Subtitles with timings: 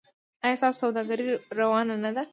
[0.43, 1.25] ایا ستاسو سوداګري
[1.59, 2.23] روانه نه ده؟